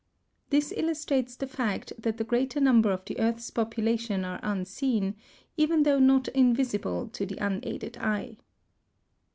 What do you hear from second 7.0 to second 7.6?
to the